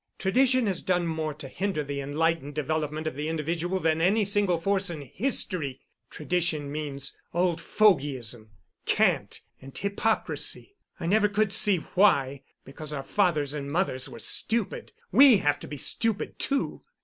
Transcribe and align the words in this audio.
Tradition 0.17 0.65
has 0.65 0.81
done 0.81 1.05
more 1.05 1.31
to 1.35 1.47
hinder 1.47 1.83
the 1.83 2.01
enlightened 2.01 2.55
development 2.55 3.05
of 3.05 3.13
the 3.13 3.27
individual 3.29 3.79
than 3.79 4.01
any 4.01 4.25
single 4.25 4.59
force 4.59 4.89
in 4.89 5.03
history. 5.03 5.79
Tradition 6.09 6.71
means 6.71 7.15
old 7.35 7.61
fogyism, 7.61 8.49
cant 8.87 9.41
and 9.61 9.77
hypocrisy. 9.77 10.73
I 10.99 11.05
never 11.05 11.29
could 11.29 11.53
see 11.53 11.85
why, 11.93 12.41
because 12.65 12.91
our 12.91 13.03
fathers 13.03 13.53
and 13.53 13.71
mothers 13.71 14.09
were 14.09 14.17
stupid, 14.17 14.91
we 15.11 15.37
have 15.37 15.59
to 15.59 15.67
be 15.67 15.77
stupid, 15.77 16.39
too. 16.39 16.81